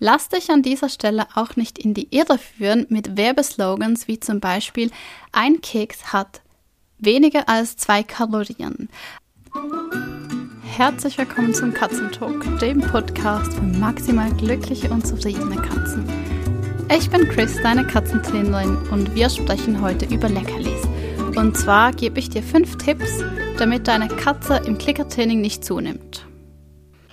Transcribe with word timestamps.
Lass 0.00 0.28
dich 0.28 0.48
an 0.50 0.62
dieser 0.62 0.88
Stelle 0.88 1.26
auch 1.34 1.56
nicht 1.56 1.76
in 1.76 1.92
die 1.92 2.14
Irre 2.14 2.38
führen 2.38 2.86
mit 2.88 3.16
Werbeslogans 3.16 4.06
wie 4.06 4.20
zum 4.20 4.38
Beispiel 4.38 4.92
ein 5.32 5.60
Keks 5.60 6.12
hat 6.12 6.40
weniger 6.98 7.48
als 7.48 7.76
zwei 7.76 8.04
Kalorien. 8.04 8.88
Herzlich 10.62 11.18
willkommen 11.18 11.52
zum 11.52 11.74
Katzentalk, 11.74 12.60
dem 12.60 12.80
Podcast 12.80 13.52
für 13.54 13.62
maximal 13.62 14.32
glückliche 14.34 14.88
und 14.88 15.04
zufriedene 15.04 15.56
Katzen. 15.56 16.04
Ich 16.96 17.10
bin 17.10 17.28
Chris, 17.28 17.56
deine 17.60 17.84
Katzentrainerin, 17.84 18.76
und 18.92 19.16
wir 19.16 19.28
sprechen 19.28 19.80
heute 19.80 20.06
über 20.06 20.28
Leckerlis. 20.28 20.80
Und 21.36 21.56
zwar 21.56 21.92
gebe 21.92 22.20
ich 22.20 22.30
dir 22.30 22.42
fünf 22.44 22.78
Tipps, 22.78 23.24
damit 23.58 23.88
deine 23.88 24.06
Katze 24.06 24.62
im 24.64 24.78
Klickertraining 24.78 25.40
nicht 25.40 25.64
zunimmt. 25.64 26.27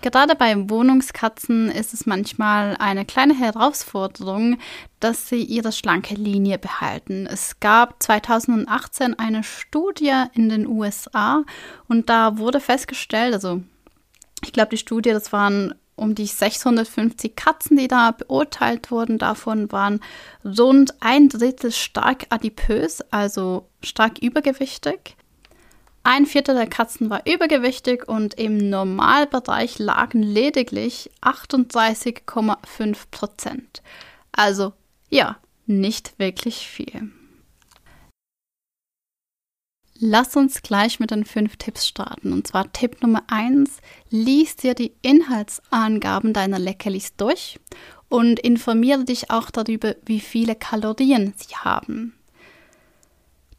Gerade 0.05 0.35
bei 0.35 0.69
Wohnungskatzen 0.69 1.71
ist 1.71 1.91
es 1.91 2.05
manchmal 2.05 2.75
eine 2.77 3.05
kleine 3.05 3.33
Herausforderung, 3.33 4.59
dass 5.00 5.29
sie 5.29 5.41
ihre 5.41 5.71
schlanke 5.71 6.13
Linie 6.13 6.59
behalten. 6.59 7.25
Es 7.25 7.59
gab 7.59 8.04
2018 8.04 9.18
eine 9.18 9.43
Studie 9.43 10.13
in 10.36 10.49
den 10.49 10.68
USA 10.68 11.43
und 11.87 12.07
da 12.07 12.37
wurde 12.37 12.60
festgestellt, 12.60 13.33
also 13.33 13.63
ich 14.43 14.54
glaube, 14.54 14.69
die 14.69 14.77
Studie, 14.77 15.10
das 15.10 15.33
waren 15.33 15.73
um 15.96 16.13
die 16.13 16.27
650 16.27 17.35
Katzen, 17.35 17.75
die 17.75 17.87
da 17.87 18.11
beurteilt 18.11 18.91
wurden. 18.91 19.18
Davon 19.18 19.71
waren 19.71 20.01
rund 20.43 21.01
ein 21.01 21.29
Drittel 21.29 21.71
stark 21.71 22.27
adipös, 22.29 23.01
also 23.10 23.69
stark 23.82 24.19
übergewichtig. 24.19 25.18
Ein 26.07 26.27
Viertel 26.27 26.54
der 26.54 26.68
Katzen 26.68 27.09
war 27.09 27.25
übergewichtig 27.25 28.07
und 28.07 28.36
im 28.36 28.69
Normalbereich 28.69 29.79
lagen 29.79 30.21
lediglich 30.21 31.09
38,5 31.21 32.97
Prozent. 33.09 33.81
Also 34.31 34.73
ja, 35.09 35.38
nicht 35.66 36.19
wirklich 36.19 36.67
viel. 36.67 37.09
Lass 39.97 40.35
uns 40.35 40.61
gleich 40.61 40.99
mit 40.99 41.09
den 41.09 41.25
fünf 41.25 41.57
Tipps 41.57 41.88
starten. 41.88 42.33
Und 42.33 42.45
zwar 42.45 42.71
Tipp 42.71 43.02
Nummer 43.02 43.23
eins: 43.25 43.80
lies 44.11 44.55
dir 44.55 44.75
die 44.75 44.93
Inhaltsangaben 45.02 46.33
deiner 46.33 46.59
Leckerlis 46.59 47.15
durch 47.15 47.59
und 48.09 48.39
informiere 48.39 49.05
dich 49.05 49.31
auch 49.31 49.49
darüber, 49.49 49.95
wie 50.05 50.19
viele 50.19 50.53
Kalorien 50.53 51.33
sie 51.35 51.55
haben. 51.55 52.14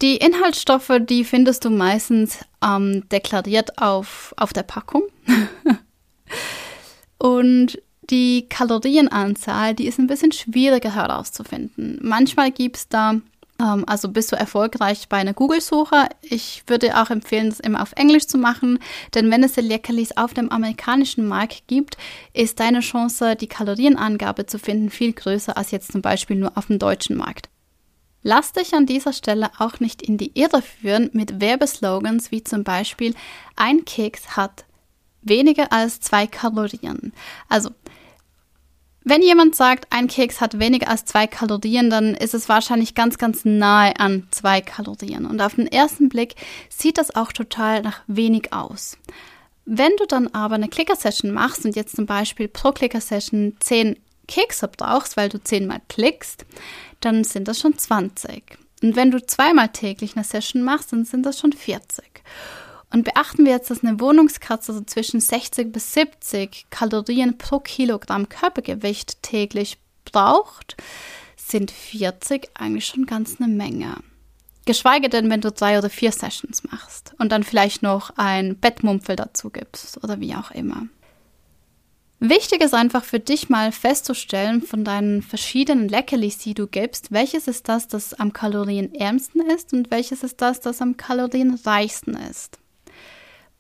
Die 0.03 0.17
Inhaltsstoffe, 0.17 0.93
die 1.01 1.25
findest 1.25 1.65
du 1.65 1.71
meistens 1.71 2.41
ähm, 2.63 3.09
deklariert 3.09 3.79
auf, 3.79 4.35
auf 4.37 4.53
der 4.53 4.63
Packung. 4.63 5.03
Und 7.19 7.79
die 8.11 8.47
Kalorienanzahl, 8.49 9.75
die 9.75 9.87
ist 9.87 9.99
ein 9.99 10.07
bisschen 10.07 10.33
schwieriger 10.33 10.95
herauszufinden. 10.95 11.99
Manchmal 12.03 12.51
gibt 12.51 12.77
es 12.77 12.89
da, 12.89 13.21
ähm, 13.59 13.85
also 13.87 14.11
bist 14.11 14.31
du 14.33 14.37
erfolgreich 14.37 15.09
bei 15.09 15.17
einer 15.17 15.33
Google-Suche. 15.33 16.11
Ich 16.21 16.63
würde 16.67 17.01
auch 17.01 17.09
empfehlen, 17.09 17.49
das 17.49 17.61
immer 17.61 17.81
auf 17.81 17.93
Englisch 17.97 18.27
zu 18.27 18.37
machen, 18.37 18.79
denn 19.15 19.31
wenn 19.31 19.43
es 19.43 19.57
Leckerlis 19.57 20.17
auf 20.17 20.35
dem 20.35 20.51
amerikanischen 20.51 21.27
Markt 21.27 21.65
gibt, 21.69 21.97
ist 22.35 22.61
deine 22.61 22.81
Chance, 22.81 23.35
die 23.35 23.49
Kalorienangabe 23.49 24.45
zu 24.45 24.59
finden, 24.59 24.91
viel 24.91 25.15
größer 25.15 25.57
als 25.57 25.71
jetzt 25.71 25.91
zum 25.91 26.03
Beispiel 26.03 26.37
nur 26.37 26.53
auf 26.57 26.67
dem 26.67 26.79
deutschen 26.79 27.17
Markt. 27.17 27.49
Lass 28.29 28.53
dich 28.53 28.75
an 28.75 28.87
dieser 28.87 29.13
Stelle 29.13 29.51
auch 29.59 29.79
nicht 29.79 30.03
in 30.03 30.19
die 30.19 30.33
Irre 30.35 30.61
führen 30.61 31.11
mit 31.13 31.41
Werbeslogans 31.41 32.33
wie 32.33 32.43
zum 32.43 32.65
Beispiel 32.65 33.15
ein 33.55 33.85
Keks 33.85 34.37
hat 34.37 34.65
weniger 35.23 35.73
als 35.73 36.01
zwei 36.01 36.27
Kalorien. 36.27 37.13
Also, 37.49 37.71
wenn 39.05 39.23
jemand 39.23 39.55
sagt, 39.55 39.87
ein 39.91 40.09
Keks 40.09 40.41
hat 40.41 40.59
weniger 40.59 40.89
als 40.89 41.05
zwei 41.05 41.29
Kalorien, 41.29 41.89
dann 41.89 42.17
ist 42.17 42.35
es 42.35 42.49
wahrscheinlich 42.49 42.97
ganz, 42.97 43.17
ganz 43.17 43.45
nahe 43.45 43.97
an 44.01 44.27
zwei 44.33 44.61
Kalorien. 44.61 45.25
Und 45.25 45.41
auf 45.41 45.55
den 45.55 45.69
ersten 45.69 46.09
Blick 46.09 46.35
sieht 46.69 46.99
das 46.99 47.15
auch 47.15 47.33
total 47.33 47.83
nach 47.83 48.01
wenig 48.09 48.53
aus. 48.53 48.99
Wenn 49.67 49.93
du 49.99 50.07
dann 50.07 50.27
aber 50.35 50.57
eine 50.57 50.67
Clicker-Session 50.67 51.31
machst 51.31 51.65
und 51.65 51.77
jetzt 51.77 51.95
zum 51.95 52.07
Beispiel 52.07 52.49
pro 52.49 52.73
Clicker-Session 52.73 53.57
10 53.61 53.97
Kekse 54.27 54.69
brauchst, 54.69 55.17
weil 55.17 55.29
du 55.29 55.43
10 55.43 55.67
mal 55.67 55.81
klickst, 55.89 56.47
dann 57.01 57.25
sind 57.25 57.49
das 57.49 57.61
schon 57.61 57.77
20. 57.77 58.59
Und 58.83 58.97
wenn 58.97 59.11
du 59.11 59.25
zweimal 59.25 59.69
täglich 59.69 60.17
eine 60.17 60.25
Session 60.25 60.63
machst, 60.63 60.93
dann 60.93 61.05
sind 61.05 61.25
das 61.25 61.39
schon 61.39 61.53
40. 61.53 62.05
Und 62.93 63.05
beachten 63.05 63.45
wir 63.45 63.53
jetzt, 63.53 63.71
dass 63.71 63.83
eine 63.83 64.01
Wohnungskatze 64.01 64.73
so 64.73 64.81
zwischen 64.83 65.21
60 65.21 65.73
bis 65.73 65.95
70 65.95 66.67
Kalorien 66.71 67.37
pro 67.37 67.59
Kilogramm 67.59 68.29
Körpergewicht 68.29 69.23
täglich 69.23 69.79
braucht, 70.05 70.77
sind 71.37 71.71
40 71.71 72.51
eigentlich 72.55 72.87
schon 72.87 73.07
ganz 73.07 73.41
eine 73.41 73.53
Menge. 73.53 73.97
Geschweige 74.67 75.09
denn, 75.09 75.31
wenn 75.31 75.41
du 75.41 75.53
drei 75.53 75.79
oder 75.79 75.91
vier 75.91 76.11
Sessions 76.11 76.65
machst 76.65 77.15
und 77.19 77.31
dann 77.31 77.45
vielleicht 77.45 77.83
noch 77.83 78.11
ein 78.17 78.57
Bettmumpel 78.57 79.15
dazu 79.15 79.51
gibst 79.51 80.03
oder 80.03 80.21
wie 80.21 80.35
auch 80.35 80.51
immer. 80.51 80.89
Wichtig 82.19 82.63
ist 82.63 82.73
einfach 82.73 83.05
für 83.05 83.21
dich 83.21 83.51
mal 83.51 83.73
festzustellen 83.73 84.63
von 84.63 84.85
deinen 84.85 85.21
verschiedenen 85.21 85.89
Leckerlis, 85.89 86.39
die 86.39 86.55
du 86.55 86.67
gibst, 86.67 87.13
welches 87.13 87.47
ist 87.47 87.69
das, 87.69 87.89
das 87.89 88.15
am 88.15 88.33
kalorienärmsten 88.33 89.43
ist 89.51 89.75
und 89.75 89.91
welches 89.91 90.23
ist 90.23 90.41
das, 90.41 90.61
das 90.61 90.81
am 90.81 90.97
kalorienreichsten 90.97 92.17
ist. 92.31 92.59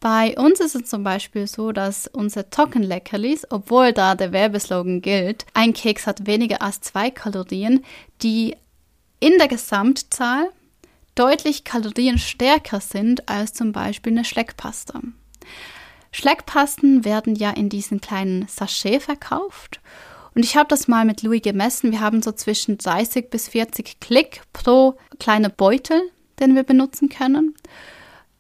Bei 0.01 0.37
uns 0.39 0.61
ist 0.61 0.75
es 0.75 0.89
zum 0.89 1.05
Beispiel 1.05 1.47
so, 1.47 1.73
dass 1.73 2.07
unsere 2.07 2.49
Trockenleckerlis, 2.49 3.47
obwohl 3.51 3.93
da 3.93 4.15
der 4.15 4.33
Werbeslogan 4.33 5.03
gilt, 5.03 5.45
ein 5.53 5.75
Keks 5.75 6.07
hat 6.07 6.27
weniger 6.27 6.63
als 6.63 6.81
zwei 6.81 7.11
Kalorien, 7.11 7.85
die 8.23 8.57
in 9.21 9.37
der 9.39 9.49
Gesamtzahl 9.49 10.49
deutlich 11.15 11.65
kalorienstärker 11.65 12.81
sind 12.81 13.29
als 13.29 13.53
zum 13.53 13.73
Beispiel 13.73 14.13
eine 14.13 14.25
Schleckpasta. 14.25 15.01
Schleckpasten 16.17 17.05
werden 17.05 17.35
ja 17.35 17.51
in 17.51 17.69
diesen 17.69 18.01
kleinen 18.01 18.49
Sachet 18.49 19.03
verkauft. 19.03 19.83
Und 20.35 20.47
ich 20.47 20.57
habe 20.57 20.67
das 20.67 20.89
mal 20.89 21.05
mit 21.05 21.23
Louis 21.23 21.43
gemessen. 21.43 21.93
Wir 21.93 22.01
haben 22.01 22.23
so 22.23 22.33
zwischen 22.33 22.79
30 22.79 23.29
bis 23.29 23.49
40 23.49 24.01
Klick 24.01 24.41
pro 24.55 24.97
kleine 25.19 25.51
Beutel, 25.51 26.01
den 26.41 26.55
wir 26.55 26.63
benutzen 26.63 27.11
können, 27.11 27.55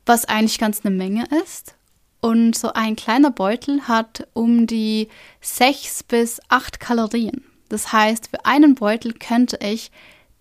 was 0.06 0.24
eigentlich 0.24 0.58
ganz 0.58 0.86
eine 0.86 0.96
Menge 0.96 1.26
ist. 1.44 1.74
Und 2.22 2.56
so 2.56 2.72
ein 2.72 2.96
kleiner 2.96 3.30
Beutel 3.30 3.82
hat 3.82 4.26
um 4.32 4.66
die 4.66 5.08
6 5.42 6.04
bis 6.04 6.40
8 6.48 6.80
Kalorien. 6.80 7.44
Das 7.68 7.92
heißt, 7.92 8.28
für 8.28 8.46
einen 8.46 8.74
Beutel 8.74 9.12
könnte 9.12 9.58
ich 9.60 9.90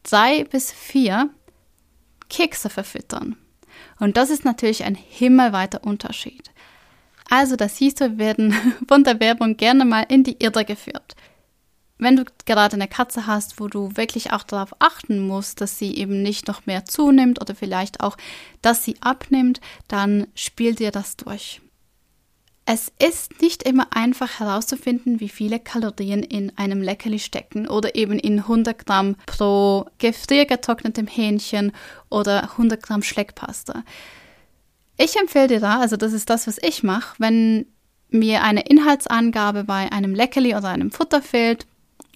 drei 0.04 0.46
bis 0.46 0.72
vier 0.72 1.30
Kekse 2.30 2.70
verfüttern. 2.70 3.36
Und 4.00 4.16
das 4.16 4.30
ist 4.30 4.46
natürlich 4.46 4.86
ein 4.86 4.96
himmelweiter 4.96 5.84
Unterschied. 5.84 6.52
Also, 7.30 7.56
das 7.56 7.78
siehst 7.78 8.02
du, 8.02 8.18
werden 8.18 8.54
von 8.88 9.04
der 9.04 9.20
Werbung 9.20 9.58
gerne 9.58 9.86
mal 9.86 10.06
in 10.10 10.24
die 10.24 10.38
Irre 10.44 10.66
geführt. 10.66 11.16
Wenn 11.98 12.18
du 12.18 12.26
gerade 12.46 12.74
eine 12.74 12.90
Katze 12.90 13.26
hast, 13.26 13.60
wo 13.60 13.68
du 13.68 13.96
wirklich 13.96 14.34
auch 14.34 14.44
darauf 14.44 14.76
achten 14.80 15.20
musst, 15.20 15.62
dass 15.62 15.80
sie 15.80 15.96
eben 15.96 16.22
nicht 16.22 16.48
noch 16.48 16.66
mehr 16.66 16.84
zunimmt 16.86 17.40
oder 17.40 17.56
vielleicht 17.56 18.02
auch, 18.02 18.18
dass 18.62 18.84
sie 18.84 18.98
abnimmt, 19.00 19.62
dann 19.88 20.28
spiel 20.36 20.76
dir 20.76 20.92
das 20.92 21.16
durch. 21.16 21.62
Es 22.68 22.92
ist 23.00 23.42
nicht 23.42 23.64
immer 23.64 23.88
einfach 23.92 24.40
herauszufinden, 24.40 25.20
wie 25.20 25.30
viele 25.30 25.60
Kalorien 25.60 26.24
in 26.24 26.52
einem 26.58 26.82
Leckerli 26.82 27.20
stecken 27.20 27.68
oder 27.68 27.96
eben 27.96 28.18
in 28.18 28.40
100 28.40 28.86
Gramm 28.86 29.16
pro 29.28 29.86
gefriergetrocknetem 30.00 31.06
Hähnchen 31.06 31.72
oder 32.10 32.52
100 32.52 32.82
Gramm 32.82 33.04
Schleckpasta. 33.04 33.84
Ich 34.98 35.16
empfehle 35.18 35.48
dir 35.48 35.60
da, 35.60 35.80
also 35.80 35.98
das 35.98 36.14
ist 36.14 36.30
das, 36.30 36.48
was 36.48 36.58
ich 36.62 36.84
mache, 36.84 37.16
wenn 37.18 37.66
mir 38.10 38.44
eine 38.44 38.62
Inhaltsangabe 38.62 39.64
bei 39.64 39.92
einem 39.92 40.16
Leckerli 40.16 40.56
oder 40.56 40.70
einem 40.70 40.92
Futter 40.92 41.22
fehlt 41.22 41.66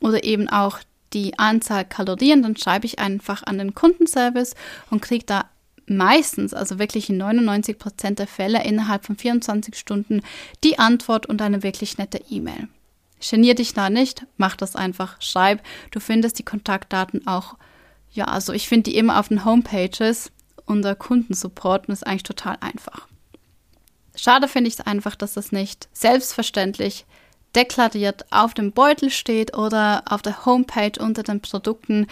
oder 0.01 0.23
eben 0.23 0.47
auch 0.47 0.79
die 1.13 1.37
Anzahl 1.37 1.85
Kalorien, 1.85 2.43
dann 2.43 2.55
schreibe 2.55 2.85
ich 2.85 2.99
einfach 2.99 3.43
an 3.43 3.57
den 3.57 3.73
Kundenservice 3.73 4.55
und 4.89 5.01
kriege 5.01 5.25
da 5.25 5.45
meistens, 5.87 6.53
also 6.53 6.79
wirklich 6.79 7.09
in 7.09 7.17
99 7.17 7.77
Prozent 7.77 8.19
der 8.19 8.27
Fälle 8.27 8.63
innerhalb 8.63 9.05
von 9.05 9.15
24 9.17 9.75
Stunden 9.75 10.21
die 10.63 10.77
Antwort 10.77 11.25
und 11.25 11.41
eine 11.41 11.63
wirklich 11.63 11.97
nette 11.97 12.21
E-Mail. 12.29 12.67
Genier 13.27 13.55
dich 13.55 13.73
da 13.73 13.89
nicht, 13.89 14.25
mach 14.37 14.55
das 14.55 14.75
einfach, 14.75 15.21
schreib. 15.21 15.61
Du 15.91 15.99
findest 15.99 16.39
die 16.39 16.45
Kontaktdaten 16.45 17.27
auch, 17.27 17.55
ja, 18.11 18.25
also 18.25 18.53
ich 18.53 18.69
finde 18.69 18.91
die 18.91 18.97
immer 18.97 19.19
auf 19.19 19.27
den 19.27 19.43
Homepages 19.43 20.31
unser 20.69 20.95
Kundensupport 20.95 21.87
und 21.87 21.93
ist 21.93 22.05
eigentlich 22.05 22.23
total 22.23 22.57
einfach. 22.61 23.07
Schade 24.15 24.47
finde 24.47 24.67
ich 24.67 24.75
es 24.75 24.81
einfach, 24.85 25.15
dass 25.15 25.33
das 25.33 25.51
nicht 25.51 25.87
selbstverständlich 25.93 27.05
deklariert 27.55 28.25
auf 28.31 28.53
dem 28.53 28.71
Beutel 28.71 29.09
steht 29.09 29.57
oder 29.57 30.03
auf 30.07 30.21
der 30.21 30.45
Homepage 30.45 30.99
unter 30.99 31.23
den 31.23 31.41
Produkten. 31.41 32.07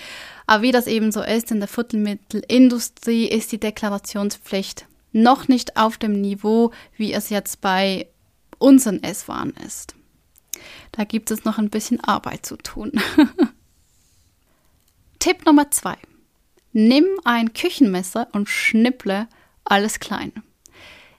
Aber 0.47 0.63
wie 0.63 0.71
das 0.71 0.87
eben 0.87 1.11
so 1.11 1.21
ist 1.21 1.51
in 1.51 1.59
der 1.59 1.67
Futtermittelindustrie, 1.67 3.27
ist 3.27 3.51
die 3.51 3.59
Deklarationspflicht 3.59 4.85
noch 5.11 5.47
nicht 5.47 5.77
auf 5.77 5.97
dem 5.97 6.19
Niveau, 6.21 6.71
wie 6.95 7.13
es 7.13 7.29
jetzt 7.29 7.61
bei 7.61 8.07
unseren 8.57 9.03
Esswaren 9.03 9.53
ist. 9.65 9.95
Da 10.91 11.03
gibt 11.03 11.29
es 11.29 11.45
noch 11.45 11.57
ein 11.57 11.69
bisschen 11.69 12.03
Arbeit 12.03 12.45
zu 12.45 12.57
tun. 12.57 12.91
Tipp 15.19 15.45
Nummer 15.45 15.69
zwei. 15.71 15.97
Nimm 16.79 17.07
ein 17.23 17.53
Küchenmesser 17.53 18.27
und 18.33 18.49
schnipple 18.49 19.27
alles 19.65 19.99
klein. 19.99 20.31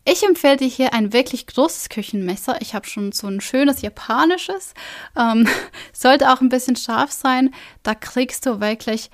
Ich 0.04 0.22
empfehle 0.22 0.56
dir 0.56 0.68
hier 0.68 0.94
ein 0.94 1.12
wirklich 1.12 1.48
großes 1.48 1.88
Küchenmesser. 1.88 2.58
Ich 2.60 2.76
habe 2.76 2.86
schon 2.86 3.10
so 3.10 3.26
ein 3.26 3.40
schönes 3.40 3.82
japanisches. 3.82 4.72
Ähm, 5.16 5.48
sollte 5.92 6.32
auch 6.32 6.40
ein 6.40 6.48
bisschen 6.48 6.76
scharf 6.76 7.10
sein. 7.10 7.52
Da 7.82 7.96
kriegst 7.96 8.46
du 8.46 8.60
wirklich 8.60 9.10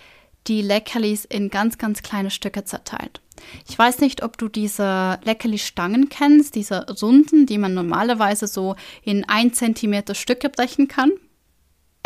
die 0.47 0.61
Leckerlis 0.61 1.25
in 1.25 1.49
ganz, 1.49 1.79
ganz 1.79 2.03
kleine 2.03 2.31
Stücke 2.31 2.63
zerteilt. 2.65 3.23
Ich 3.67 3.79
weiß 3.79 4.01
nicht, 4.01 4.23
ob 4.23 4.37
du 4.37 4.51
diese 4.51 5.19
Leckerli-Stangen 5.25 6.11
kennst, 6.11 6.57
diese 6.57 6.87
runden, 7.01 7.47
die 7.47 7.57
man 7.57 7.73
normalerweise 7.73 8.49
so 8.49 8.77
in 9.03 9.27
1 9.27 9.57
cm 9.57 10.15
Stücke 10.15 10.51
brechen 10.51 10.89
kann. 10.89 11.11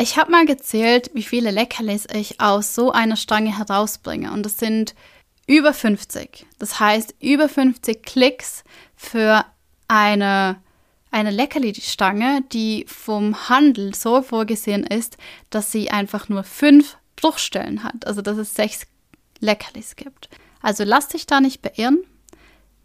Ich 0.00 0.16
habe 0.16 0.30
mal 0.30 0.46
gezählt, 0.46 1.10
wie 1.12 1.24
viele 1.24 1.50
Leckerlis 1.50 2.06
ich 2.12 2.40
aus 2.40 2.72
so 2.72 2.92
einer 2.92 3.16
Stange 3.16 3.58
herausbringe 3.58 4.30
und 4.30 4.46
es 4.46 4.56
sind 4.56 4.94
über 5.48 5.74
50. 5.74 6.46
Das 6.60 6.78
heißt, 6.78 7.16
über 7.20 7.48
50 7.48 8.04
Klicks 8.04 8.62
für 8.94 9.44
eine, 9.88 10.62
eine 11.10 11.30
Leckerli-Stange, 11.32 12.44
die 12.52 12.84
vom 12.86 13.48
Handel 13.48 13.92
so 13.92 14.22
vorgesehen 14.22 14.84
ist, 14.84 15.16
dass 15.50 15.72
sie 15.72 15.90
einfach 15.90 16.28
nur 16.28 16.44
fünf 16.44 16.96
Bruchstellen 17.16 17.82
hat, 17.82 18.06
also 18.06 18.22
dass 18.22 18.38
es 18.38 18.54
sechs 18.54 18.86
Leckerlis 19.40 19.96
gibt. 19.96 20.28
Also 20.62 20.84
lass 20.84 21.08
dich 21.08 21.26
da 21.26 21.40
nicht 21.40 21.60
beirren. 21.60 22.04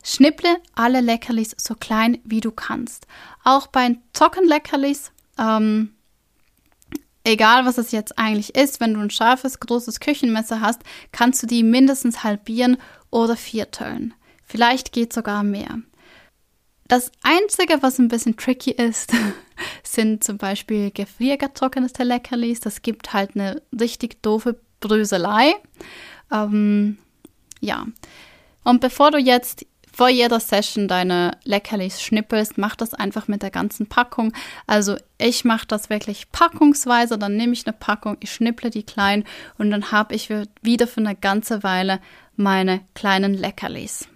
Schnipple 0.04 0.57
alle 0.74 1.01
Leckerlis 1.01 1.54
so 1.57 1.75
klein 1.75 2.18
wie 2.24 2.42
du 2.42 2.51
kannst. 2.51 3.06
Auch 3.44 3.68
bei 3.68 3.98
Trockenleckerlis, 4.13 5.12
ähm, 5.38 5.93
egal 7.24 7.66
was 7.66 7.78
es 7.78 7.92
jetzt 7.92 8.18
eigentlich 8.18 8.56
ist, 8.56 8.80
wenn 8.80 8.94
du 8.94 9.00
ein 9.00 9.10
scharfes, 9.10 9.60
großes 9.60 10.00
Küchenmesser 10.00 10.62
hast, 10.62 10.81
kannst 11.12 11.42
du 11.44 11.48
die 11.48 11.64
mindestens 11.64 12.24
halbieren 12.24 12.78
oder 13.10 13.36
vierteln. 13.36 14.14
Vielleicht 14.44 14.92
geht 14.92 15.14
sogar 15.14 15.44
mehr. 15.44 15.80
Das 16.88 17.12
Einzige, 17.24 17.81
was 17.81 17.98
ein 17.98 18.10
bisschen 18.10 18.36
tricky 18.36 18.72
ist, 18.72 19.14
sind 19.84 20.24
zum 20.24 20.38
Beispiel 20.38 20.92
gefriergetrocknete 20.92 22.04
Leckerlis. 22.04 22.60
Das 22.60 22.81
gibt 22.81 23.14
halt 23.14 23.36
eine 23.36 23.62
richtig 23.80 24.22
doofe 24.22 24.60
Bröselei. 24.80 25.56
Ähm, 26.31 26.98
ja. 27.62 27.88
Und 28.64 28.81
bevor 28.81 29.12
du 29.12 29.18
jetzt 29.18 29.66
vor 29.95 30.10
jeder 30.10 30.40
Session 30.40 30.88
deine 30.88 31.38
Leckerlis 31.44 32.01
schnippelst, 32.01 32.57
mach 32.57 32.75
das 32.75 32.95
einfach 32.95 33.28
mit 33.28 33.44
der 33.44 33.51
ganzen 33.51 33.88
Packung. 33.88 34.34
Also 34.66 34.98
ich 35.19 35.45
mache 35.45 35.68
das 35.68 35.90
wirklich 35.92 36.31
packungsweise, 36.31 37.19
dann 37.19 37.38
nehme 37.38 37.54
ich 37.54 37.66
eine 37.68 37.74
Packung, 37.74 38.18
ich 38.19 38.34
schnipple 38.34 38.72
die 38.72 38.84
klein 38.84 39.24
und 39.60 39.69
dann 39.69 39.92
habe 39.92 40.16
ich 40.16 40.30
wieder 40.62 40.88
für 40.88 41.01
eine 41.01 41.16
ganze 41.16 41.62
Weile 41.62 42.00
meine 42.36 42.81
kleinen 42.95 43.36
Leckerlis. 43.36 44.07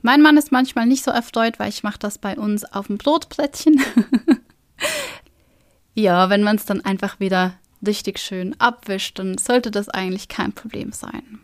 Mein 0.00 0.22
Mann 0.22 0.38
ist 0.38 0.52
manchmal 0.52 0.86
nicht 0.86 1.04
so 1.04 1.10
erfreut, 1.10 1.58
weil 1.58 1.68
ich 1.68 1.82
mache 1.82 1.98
das 1.98 2.16
bei 2.16 2.38
uns 2.38 2.64
auf 2.64 2.86
dem 2.86 2.96
Brotplättchen. 2.96 3.82
ja, 5.94 6.30
wenn 6.30 6.42
man 6.42 6.56
es 6.56 6.64
dann 6.64 6.82
einfach 6.82 7.20
wieder 7.20 7.54
richtig 7.86 8.18
schön 8.18 8.58
abwischt, 8.58 9.18
dann 9.18 9.36
sollte 9.36 9.70
das 9.70 9.90
eigentlich 9.90 10.28
kein 10.28 10.52
Problem 10.52 10.92
sein. 10.92 11.40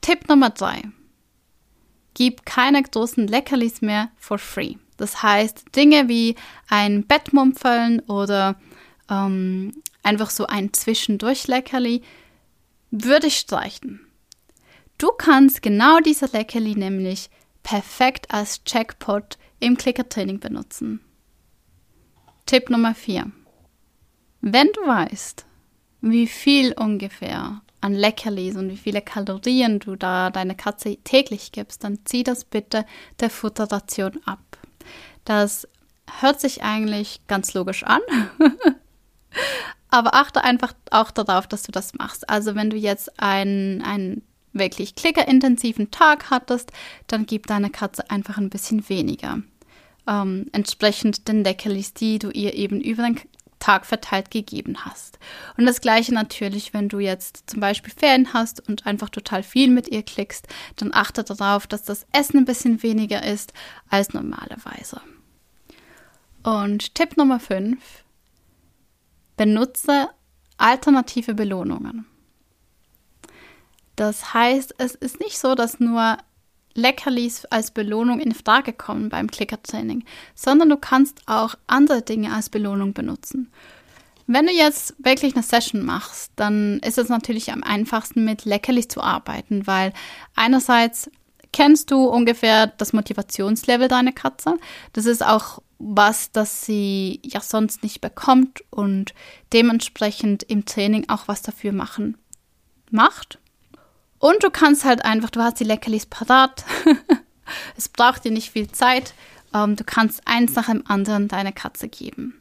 Tipp 0.00 0.28
Nummer 0.28 0.50
3. 0.50 0.84
Gib 2.14 2.44
keine 2.44 2.82
großen 2.82 3.26
Leckerlis 3.26 3.80
mehr 3.80 4.10
for 4.16 4.38
free. 4.38 4.74
Das 4.96 5.22
heißt, 5.22 5.76
Dinge 5.76 6.08
wie 6.08 6.34
ein 6.68 7.06
Bettmumpfeln 7.06 8.00
oder 8.00 8.56
ähm, 9.08 9.82
einfach 10.02 10.30
so 10.30 10.46
ein 10.46 10.72
Zwischendurch-Leckerli 10.72 12.02
würde 12.90 13.28
ich 13.28 13.38
streichen. 13.38 14.00
Du 14.98 15.12
kannst 15.16 15.62
genau 15.62 16.00
diese 16.00 16.26
Leckerli 16.26 16.74
nämlich 16.74 17.30
perfekt 17.62 18.30
als 18.32 18.64
Checkpot 18.64 19.38
im 19.60 19.76
Clicker-Training 19.76 20.40
benutzen. 20.40 21.00
Tipp 22.46 22.70
Nummer 22.70 22.94
4. 22.94 23.30
Wenn 24.40 24.68
du 24.72 24.80
weißt, 24.86 25.44
wie 26.00 26.26
viel 26.26 26.72
ungefähr 26.72 27.60
an 27.80 27.94
Leckerlis 27.94 28.56
und 28.56 28.70
wie 28.70 28.76
viele 28.76 29.02
Kalorien 29.02 29.78
du 29.78 29.96
da 29.96 30.30
deine 30.30 30.54
Katze 30.54 30.96
täglich 31.04 31.52
gibst, 31.52 31.84
dann 31.84 32.00
zieh 32.04 32.24
das 32.24 32.44
bitte 32.44 32.84
der 33.20 33.30
Futterration 33.30 34.20
ab. 34.24 34.40
Das 35.24 35.68
hört 36.20 36.40
sich 36.40 36.62
eigentlich 36.62 37.20
ganz 37.26 37.54
logisch 37.54 37.84
an. 37.84 38.00
Aber 39.90 40.14
achte 40.14 40.44
einfach 40.44 40.74
auch 40.90 41.10
darauf, 41.10 41.46
dass 41.46 41.62
du 41.62 41.72
das 41.72 41.94
machst. 41.94 42.28
Also 42.28 42.54
wenn 42.54 42.70
du 42.70 42.76
jetzt 42.76 43.20
ein, 43.20 43.82
ein 43.82 44.22
wirklich 44.52 44.94
klickerintensiven 44.94 45.90
Tag 45.90 46.30
hattest, 46.30 46.72
dann 47.06 47.26
gib 47.26 47.46
deiner 47.46 47.70
Katze 47.70 48.10
einfach 48.10 48.38
ein 48.38 48.50
bisschen 48.50 48.88
weniger. 48.88 49.40
Ähm, 50.06 50.46
entsprechend 50.52 51.28
den 51.28 51.44
Leckerlis, 51.44 51.94
die 51.94 52.18
du 52.18 52.30
ihr 52.30 52.54
eben 52.54 52.80
über 52.80 53.04
den 53.04 53.20
Tag 53.58 53.86
verteilt 53.86 54.30
gegeben 54.30 54.84
hast. 54.84 55.18
Und 55.56 55.66
das 55.66 55.80
gleiche 55.80 56.14
natürlich, 56.14 56.74
wenn 56.74 56.88
du 56.88 56.98
jetzt 56.98 57.50
zum 57.50 57.60
Beispiel 57.60 57.92
Ferien 57.92 58.32
hast 58.32 58.66
und 58.68 58.86
einfach 58.86 59.08
total 59.08 59.42
viel 59.42 59.70
mit 59.70 59.88
ihr 59.88 60.02
klickst, 60.02 60.46
dann 60.76 60.92
achte 60.92 61.24
darauf, 61.24 61.66
dass 61.66 61.82
das 61.82 62.06
Essen 62.12 62.38
ein 62.38 62.44
bisschen 62.44 62.82
weniger 62.82 63.24
ist 63.24 63.52
als 63.88 64.12
normalerweise. 64.12 65.00
Und 66.42 66.94
Tipp 66.94 67.16
Nummer 67.16 67.40
5. 67.40 67.78
Benutze 69.36 70.08
alternative 70.56 71.34
Belohnungen. 71.34 72.06
Das 73.96 74.32
heißt, 74.32 74.76
es 74.78 74.94
ist 74.94 75.18
nicht 75.20 75.38
so, 75.38 75.54
dass 75.54 75.80
nur 75.80 76.18
Leckerlis 76.74 77.44
als 77.46 77.70
Belohnung 77.70 78.20
in 78.20 78.32
Frage 78.32 78.72
kommen 78.72 79.08
beim 79.08 79.30
Klickertraining, 79.30 80.04
sondern 80.34 80.68
du 80.68 80.76
kannst 80.76 81.22
auch 81.26 81.54
andere 81.66 82.02
Dinge 82.02 82.32
als 82.32 82.50
Belohnung 82.50 82.92
benutzen. 82.92 83.50
Wenn 84.26 84.46
du 84.46 84.52
jetzt 84.52 84.94
wirklich 84.98 85.34
eine 85.34 85.42
Session 85.42 85.84
machst, 85.84 86.32
dann 86.36 86.80
ist 86.80 86.98
es 86.98 87.08
natürlich 87.08 87.50
am 87.50 87.62
einfachsten 87.62 88.24
mit 88.24 88.44
Leckerlis 88.44 88.88
zu 88.88 89.00
arbeiten, 89.00 89.66
weil 89.66 89.94
einerseits 90.36 91.10
kennst 91.52 91.90
du 91.90 92.04
ungefähr 92.04 92.66
das 92.66 92.92
Motivationslevel 92.92 93.88
deiner 93.88 94.12
Katze. 94.12 94.58
Das 94.92 95.06
ist 95.06 95.24
auch 95.24 95.62
was, 95.78 96.30
das 96.32 96.66
sie 96.66 97.20
ja 97.24 97.40
sonst 97.40 97.82
nicht 97.82 98.00
bekommt 98.00 98.62
und 98.70 99.14
dementsprechend 99.52 100.42
im 100.42 100.66
Training 100.66 101.08
auch 101.08 101.26
was 101.26 101.40
dafür 101.42 101.72
machen 101.72 102.18
macht. 102.90 103.38
Und 104.18 104.42
du 104.42 104.50
kannst 104.50 104.84
halt 104.84 105.04
einfach, 105.04 105.30
du 105.30 105.40
hast 105.40 105.60
die 105.60 105.64
Leckerlis 105.64 106.06
parat. 106.06 106.64
es 107.76 107.88
braucht 107.88 108.24
dir 108.24 108.32
nicht 108.32 108.50
viel 108.50 108.70
Zeit. 108.70 109.14
Ähm, 109.54 109.76
du 109.76 109.84
kannst 109.84 110.22
eins 110.26 110.54
nach 110.54 110.66
dem 110.66 110.84
anderen 110.86 111.28
deiner 111.28 111.52
Katze 111.52 111.88
geben. 111.88 112.40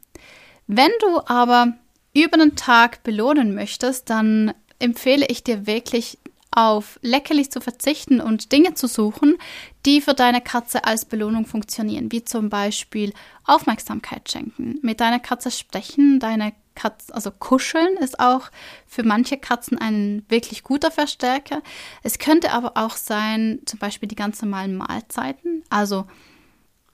Wenn 0.68 0.92
du 1.02 1.22
aber 1.26 1.74
über 2.14 2.38
den 2.38 2.56
Tag 2.56 3.04
belohnen 3.04 3.54
möchtest, 3.54 4.10
dann 4.10 4.54
empfehle 4.80 5.26
ich 5.28 5.44
dir 5.44 5.68
wirklich 5.68 6.18
auf 6.52 7.00
Leckerlis 7.04 7.50
zu 7.50 7.62
verzichten 7.62 8.20
und 8.20 8.52
Dinge 8.52 8.74
zu 8.74 8.88
suchen, 8.88 9.38
die 9.86 10.02
für 10.02 10.14
deine 10.14 10.42
Katze 10.42 10.86
als 10.86 11.06
Belohnung 11.06 11.46
funktionieren, 11.46 12.12
wie 12.12 12.24
zum 12.24 12.50
Beispiel 12.50 13.14
Aufmerksamkeit 13.46 14.32
schenken, 14.32 14.80
mit 14.82 15.00
deiner 15.00 15.20
Katze 15.20 15.52
sprechen, 15.52 16.20
deine 16.20 16.54
Katze, 16.78 17.14
also 17.14 17.32
kuscheln 17.32 17.98
ist 17.98 18.20
auch 18.20 18.50
für 18.86 19.04
manche 19.04 19.38
Katzen 19.38 19.78
ein 19.80 20.24
wirklich 20.30 20.64
guter 20.64 20.92
Verstärker. 20.92 21.62
Es 22.04 22.20
könnte 22.20 22.52
aber 22.52 22.74
auch 22.76 22.96
sein, 22.96 23.60
zum 23.66 23.80
Beispiel 23.80 24.08
die 24.08 24.16
ganz 24.16 24.42
normalen 24.42 24.78
Mahlzeiten. 24.78 25.64
Also 25.70 26.06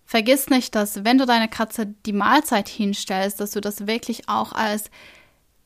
vergiss 0.05 0.49
nicht, 0.49 0.73
dass 0.73 1.03
wenn 1.03 1.17
du 1.17 1.25
deine 1.25 1.49
Katze 1.49 1.85
die 2.05 2.13
Mahlzeit 2.13 2.69
hinstellst, 2.69 3.39
dass 3.39 3.51
du 3.51 3.61
das 3.61 3.85
wirklich 3.85 4.29
auch 4.29 4.53
als 4.53 4.89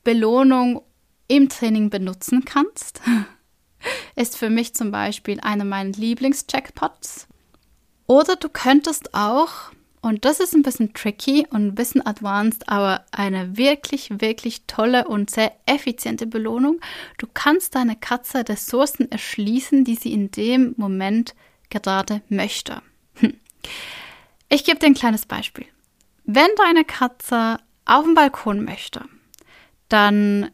Belohnung 0.02 0.82
im 1.28 1.48
Training 1.48 1.88
benutzen 1.88 2.44
kannst. 2.44 3.00
ist 4.16 4.36
für 4.36 4.50
mich 4.50 4.74
zum 4.74 4.90
Beispiel 4.90 5.38
einer 5.40 5.64
meiner 5.64 5.92
Lieblings-Jackpots. 5.92 7.28
Oder 8.08 8.34
du 8.36 8.48
könntest 8.48 9.14
auch 9.14 9.70
und 10.00 10.24
das 10.24 10.40
ist 10.40 10.54
ein 10.54 10.62
bisschen 10.62 10.94
tricky 10.94 11.46
und 11.50 11.66
ein 11.66 11.74
bisschen 11.74 12.04
advanced, 12.06 12.68
aber 12.68 13.04
eine 13.10 13.56
wirklich, 13.56 14.20
wirklich 14.20 14.62
tolle 14.66 15.08
und 15.08 15.30
sehr 15.30 15.52
effiziente 15.66 16.26
Belohnung. 16.26 16.80
Du 17.18 17.26
kannst 17.32 17.74
deine 17.74 17.96
Katze 17.96 18.48
Ressourcen 18.48 19.10
erschließen, 19.10 19.84
die 19.84 19.96
sie 19.96 20.12
in 20.12 20.30
dem 20.30 20.74
Moment 20.76 21.34
gerade 21.70 22.22
möchte. 22.28 22.80
Hm. 23.14 23.34
Ich 24.48 24.64
gebe 24.64 24.78
dir 24.78 24.86
ein 24.86 24.94
kleines 24.94 25.26
Beispiel. 25.26 25.66
Wenn 26.24 26.48
deine 26.56 26.84
Katze 26.84 27.58
auf 27.84 28.04
dem 28.04 28.14
Balkon 28.14 28.64
möchte, 28.64 29.04
dann 29.88 30.50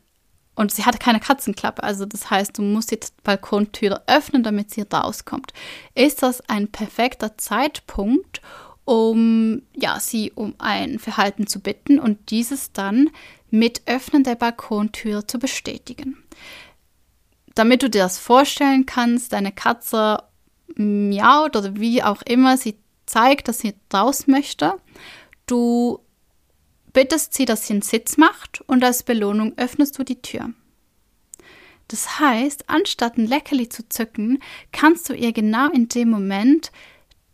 und 0.57 0.71
sie 0.71 0.85
hat 0.85 1.01
keine 1.01 1.19
Katzenklappe, 1.19 1.83
also 1.83 2.07
das 2.07 2.31
heißt, 2.31 2.57
du 2.59 2.63
musst 2.63 2.93
die 2.93 3.01
Balkontüre 3.25 4.05
öffnen, 4.07 4.45
damit 4.45 4.71
sie 4.71 4.83
rauskommt. 4.83 5.53
Ist 5.97 6.23
das 6.23 6.49
ein 6.49 6.69
perfekter 6.69 7.37
Zeitpunkt, 7.37 8.41
um 8.85 9.63
ja, 9.75 9.99
sie 10.01 10.33
um 10.33 10.55
ein 10.59 10.99
Verhalten 10.99 11.47
zu 11.47 11.61
bitten 11.61 11.99
und 11.99 12.31
dieses 12.31 12.73
dann 12.73 13.11
mit 13.51 13.83
Öffnen 13.87 14.25
der 14.25 14.35
Balkontür 14.35 15.27
zu 15.27 15.39
bestätigen. 15.39 16.19
Damit 17.55 17.83
du 17.83 17.91
dir 17.91 18.03
das 18.03 18.19
vorstellen 18.19 18.85
kannst, 18.85 19.33
deine 19.33 19.53
Katze 19.53 20.23
miaut 20.75 21.57
oder 21.57 21.77
wie 21.77 22.03
auch 22.03 22.23
immer, 22.23 22.57
sie 22.57 22.77
zeigt, 23.07 23.49
dass 23.49 23.61
sie 23.61 23.75
raus 23.93 24.27
möchte. 24.27 24.75
Du 25.47 26.01
bittest 26.93 27.35
sie, 27.35 27.45
dass 27.45 27.67
sie 27.67 27.75
einen 27.75 27.83
Sitz 27.83 28.17
macht 28.17 28.63
und 28.67 28.83
als 28.83 29.03
Belohnung 29.03 29.53
öffnest 29.57 29.99
du 29.99 30.05
die 30.05 30.21
Tür. 30.21 30.51
Das 31.89 32.19
heißt, 32.19 32.71
anstatt 32.71 33.19
ein 33.19 33.27
Leckerli 33.27 33.69
zu 33.69 33.89
zücken, 33.89 34.43
kannst 34.73 35.09
du 35.09 35.15
ihr 35.15 35.33
genau 35.33 35.69
in 35.71 35.89
dem 35.89 36.09
Moment 36.09 36.73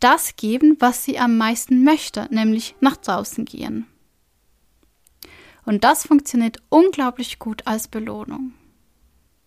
das 0.01 0.35
geben, 0.35 0.77
was 0.79 1.05
sie 1.05 1.17
am 1.17 1.37
meisten 1.37 1.83
möchte, 1.83 2.27
nämlich 2.31 2.75
nach 2.81 2.97
draußen 2.97 3.45
gehen. 3.45 3.87
Und 5.65 5.83
das 5.83 6.07
funktioniert 6.07 6.57
unglaublich 6.69 7.39
gut 7.39 7.65
als 7.67 7.87
Belohnung. 7.87 8.53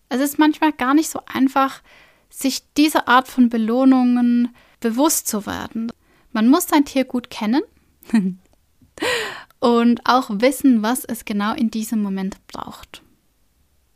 Es 0.09 0.21
ist 0.21 0.39
manchmal 0.39 0.71
gar 0.71 0.93
nicht 0.93 1.09
so 1.09 1.19
einfach, 1.25 1.81
sich 2.29 2.63
dieser 2.73 3.07
Art 3.07 3.27
von 3.27 3.49
Belohnungen 3.49 4.55
bewusst 4.79 5.27
zu 5.27 5.45
werden. 5.45 5.91
Man 6.31 6.49
muss 6.49 6.67
sein 6.67 6.85
Tier 6.85 7.05
gut 7.05 7.29
kennen 7.29 7.61
und 9.59 10.01
auch 10.05 10.29
wissen, 10.29 10.83
was 10.83 11.05
es 11.05 11.25
genau 11.25 11.53
in 11.53 11.71
diesem 11.71 12.01
Moment 12.01 12.45
braucht. 12.47 13.01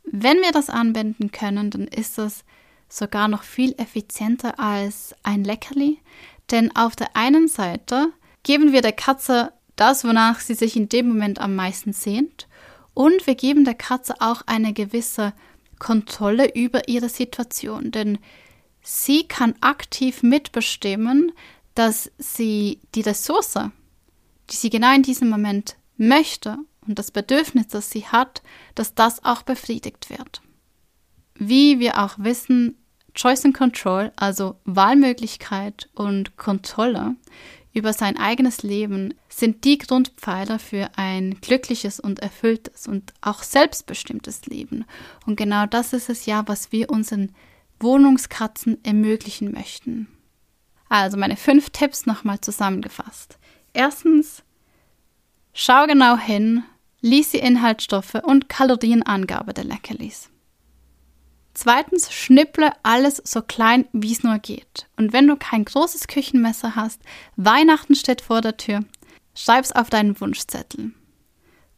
Wenn 0.04 0.38
wir 0.38 0.52
das 0.52 0.68
anwenden 0.68 1.30
können, 1.30 1.70
dann 1.70 1.86
ist 1.86 2.18
es 2.18 2.44
sogar 2.88 3.28
noch 3.28 3.44
viel 3.44 3.74
effizienter 3.78 4.58
als 4.58 5.14
ein 5.22 5.44
Leckerli, 5.44 5.98
denn 6.50 6.74
auf 6.76 6.96
der 6.96 7.16
einen 7.16 7.48
Seite 7.48 8.12
geben 8.42 8.72
wir 8.72 8.82
der 8.82 8.92
Katze 8.92 9.52
das, 9.76 10.04
wonach 10.04 10.40
sie 10.40 10.54
sich 10.54 10.76
in 10.76 10.88
dem 10.88 11.08
Moment 11.08 11.40
am 11.40 11.56
meisten 11.56 11.92
sehnt, 11.92 12.46
und 12.92 13.26
wir 13.26 13.34
geben 13.34 13.64
der 13.64 13.74
Katze 13.74 14.20
auch 14.20 14.42
eine 14.46 14.72
gewisse 14.72 15.32
Kontrolle 15.78 16.52
über 16.54 16.88
ihre 16.88 17.08
Situation, 17.08 17.90
denn 17.90 18.18
sie 18.82 19.26
kann 19.26 19.54
aktiv 19.60 20.22
mitbestimmen, 20.22 21.32
dass 21.74 22.10
sie 22.18 22.80
die 22.94 23.00
Ressource, 23.00 23.58
die 24.50 24.56
sie 24.56 24.70
genau 24.70 24.94
in 24.94 25.02
diesem 25.02 25.30
Moment 25.30 25.76
möchte 25.96 26.58
und 26.86 26.98
das 26.98 27.10
Bedürfnis, 27.10 27.68
das 27.68 27.90
sie 27.90 28.06
hat, 28.06 28.42
dass 28.74 28.94
das 28.94 29.24
auch 29.24 29.42
befriedigt 29.42 30.10
wird. 30.10 30.42
Wie 31.36 31.78
wir 31.78 32.02
auch 32.02 32.16
wissen, 32.18 32.76
Choice 33.14 33.44
and 33.44 33.56
Control, 33.56 34.12
also 34.16 34.56
Wahlmöglichkeit 34.64 35.88
und 35.94 36.36
Kontrolle 36.36 37.16
über 37.72 37.92
sein 37.92 38.16
eigenes 38.16 38.62
Leben, 38.62 39.14
sind 39.28 39.64
die 39.64 39.78
Grundpfeiler 39.78 40.58
für 40.58 40.90
ein 40.96 41.40
glückliches 41.40 42.00
und 42.00 42.18
erfülltes 42.20 42.88
und 42.88 43.12
auch 43.20 43.42
selbstbestimmtes 43.42 44.46
Leben. 44.46 44.84
Und 45.26 45.36
genau 45.36 45.66
das 45.66 45.92
ist 45.92 46.08
es 46.08 46.26
ja, 46.26 46.42
was 46.46 46.72
wir 46.72 46.90
unseren 46.90 47.32
Wohnungskatzen 47.78 48.82
ermöglichen 48.84 49.52
möchten. 49.52 50.08
Also 50.88 51.16
meine 51.16 51.36
fünf 51.36 51.70
Tipps 51.70 52.06
nochmal 52.06 52.40
zusammengefasst. 52.40 53.38
Erstens, 53.72 54.42
schau 55.52 55.86
genau 55.86 56.16
hin, 56.16 56.64
lies 57.00 57.30
die 57.30 57.38
Inhaltsstoffe 57.38 58.16
und 58.22 58.48
Kalorienangabe 58.48 59.54
der 59.54 59.64
Leckerlis. 59.64 60.29
Zweitens, 61.54 62.12
schnipple 62.12 62.70
alles 62.82 63.20
so 63.24 63.42
klein, 63.42 63.86
wie 63.92 64.12
es 64.12 64.22
nur 64.22 64.38
geht. 64.38 64.86
Und 64.96 65.12
wenn 65.12 65.26
du 65.26 65.36
kein 65.36 65.64
großes 65.64 66.06
Küchenmesser 66.06 66.76
hast, 66.76 67.00
Weihnachten 67.36 67.94
steht 67.94 68.20
vor 68.20 68.40
der 68.40 68.56
Tür, 68.56 68.84
schreib's 69.34 69.72
auf 69.72 69.90
deinen 69.90 70.20
Wunschzettel. 70.20 70.92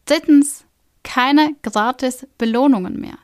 Drittens, 0.05 0.65
keine 1.03 1.57
gratis 1.63 2.27
Belohnungen 2.39 3.01
mehr. 3.01 3.19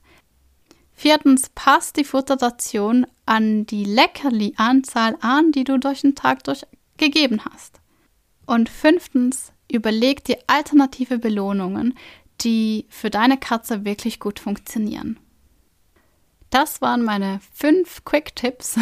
Viertens, 0.95 1.50
passt 1.55 1.97
die 1.97 2.05
Futterration 2.05 3.07
an 3.25 3.67
die 3.67 3.85
Leckerli-Anzahl 3.85 5.17
an, 5.21 5.52
die 5.52 5.64
du 5.64 5.78
durch 5.78 6.00
den 6.00 6.14
Tag 6.14 6.43
durch 6.45 6.62
gegeben 6.97 7.40
hast. 7.45 7.81
Und 8.47 8.69
fünftens, 8.69 9.52
überleg 9.71 10.25
dir 10.25 10.38
alternative 10.47 11.19
Belohnungen, 11.19 11.97
die 12.40 12.87
für 12.88 13.11
deine 13.11 13.37
Katze 13.37 13.85
wirklich 13.85 14.19
gut 14.19 14.40
funktionieren. 14.40 15.19
Das 16.50 16.81
waren 16.81 17.02
meine 17.05 17.40
fünf 17.52 18.05
Quick-Tipps, 18.05 18.76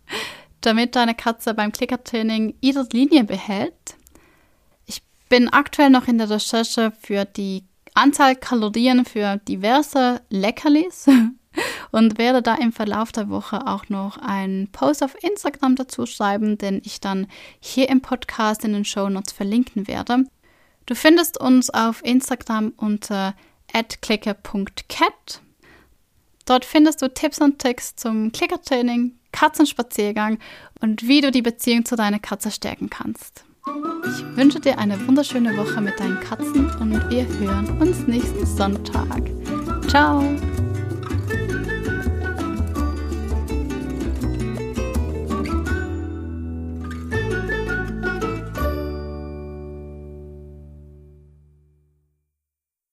damit 0.60 0.96
deine 0.96 1.14
Katze 1.14 1.54
beim 1.54 1.72
Klickertraining 1.72 2.54
ihre 2.60 2.86
Linie 2.92 3.24
behält. 3.24 3.96
Ich 4.86 5.02
bin 5.28 5.48
aktuell 5.48 5.90
noch 5.90 6.08
in 6.08 6.18
der 6.18 6.30
Recherche 6.30 6.92
für 7.00 7.24
die 7.24 7.64
Anzahl 7.94 8.36
Kalorien 8.36 9.04
für 9.04 9.36
diverse 9.48 10.22
Leckerlis 10.30 11.06
und 11.90 12.16
werde 12.16 12.40
da 12.40 12.54
im 12.54 12.72
Verlauf 12.72 13.12
der 13.12 13.28
Woche 13.28 13.66
auch 13.66 13.90
noch 13.90 14.16
einen 14.16 14.72
Post 14.72 15.02
auf 15.02 15.22
Instagram 15.22 15.76
dazu 15.76 16.06
schreiben, 16.06 16.56
den 16.56 16.80
ich 16.84 17.00
dann 17.00 17.26
hier 17.60 17.90
im 17.90 18.00
Podcast 18.00 18.64
in 18.64 18.72
den 18.72 18.86
Show 18.86 19.10
Notes 19.10 19.32
verlinken 19.34 19.86
werde. 19.86 20.24
Du 20.86 20.94
findest 20.94 21.38
uns 21.38 21.68
auf 21.68 22.02
Instagram 22.02 22.72
unter 22.76 23.34
@clicker.cat 24.00 25.42
Dort 26.44 26.64
findest 26.64 27.02
du 27.02 27.08
Tipps 27.08 27.40
und 27.40 27.60
Tricks 27.60 27.96
zum 27.96 28.32
Klickertraining, 28.32 29.12
Katzenspaziergang 29.32 30.38
und 30.80 31.06
wie 31.06 31.20
du 31.20 31.30
die 31.30 31.42
Beziehung 31.42 31.84
zu 31.84 31.96
deiner 31.96 32.18
Katze 32.18 32.50
stärken 32.50 32.90
kannst. 32.90 33.44
Ich 34.04 34.36
wünsche 34.36 34.60
dir 34.60 34.78
eine 34.78 35.06
wunderschöne 35.06 35.56
Woche 35.56 35.80
mit 35.80 35.98
deinen 36.00 36.18
Katzen 36.20 36.68
und 36.80 37.08
wir 37.10 37.26
hören 37.38 37.78
uns 37.80 38.06
nächsten 38.06 38.44
Sonntag. 38.44 39.22
Ciao! 39.88 40.22